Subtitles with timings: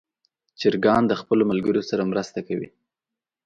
[0.59, 2.67] چرګان د خپلو ملګرو سره مرسته کوي.